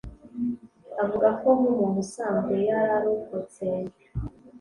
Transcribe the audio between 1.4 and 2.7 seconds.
nk'umuntu usanzwe